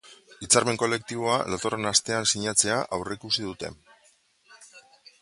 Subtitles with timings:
[0.45, 3.75] Hitzarmen kolektiboa datorren astean sinatzea aurreikusi dute.